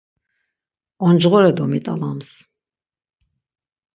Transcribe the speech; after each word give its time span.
Oncğore 1.05 1.51
domit̆alams. 1.57 2.29